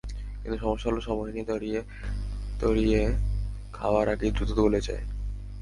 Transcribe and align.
কিন্তু 0.41 0.57
সমস্যা 0.57 0.87
হলো, 0.89 1.01
সময় 1.01 1.31
নিয়ে 1.31 1.45
তারিয়ে 1.45 1.79
তারিয়ে 2.59 3.01
খাওয়ার 3.73 4.07
আগেই 4.09 4.31
দ্রুত 4.31 4.49
গলে 4.59 4.79
যায়। 4.81 5.03